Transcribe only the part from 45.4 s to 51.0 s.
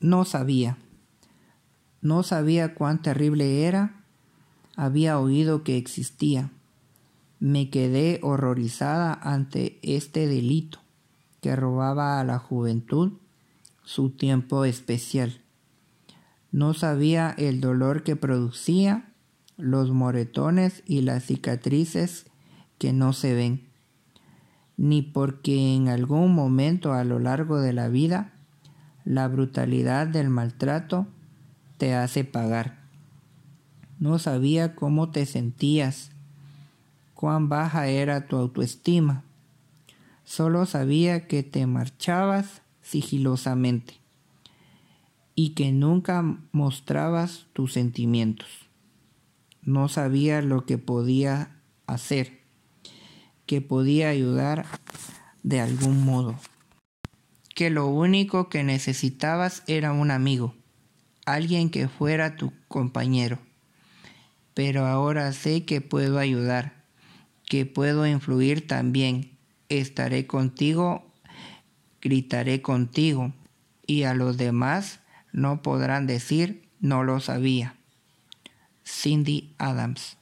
que nunca mostrabas tus sentimientos. No sabía lo que